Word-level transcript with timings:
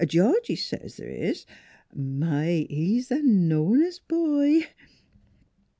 Georgie 0.03 0.55
says 0.55 0.95
th' 0.95 1.01
is. 1.03 1.45
My! 1.93 2.65
he's 2.71 3.09
th' 3.09 3.21
knowin'est 3.23 3.99
boy! 4.07 4.65